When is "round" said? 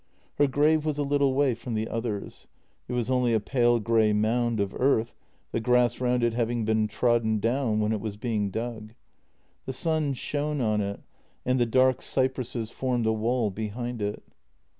6.01-6.23